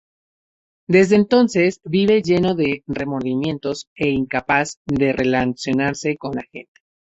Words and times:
Desde 0.87 1.15
entonces, 1.15 1.79
vive 1.83 2.23
lleno 2.23 2.55
de 2.55 2.81
remordimientos 2.87 3.85
e 3.95 4.09
incapaz 4.09 4.79
de 4.87 5.13
relacionarse 5.13 6.17
con 6.17 6.31
la 6.33 6.41
gente. 6.51 6.81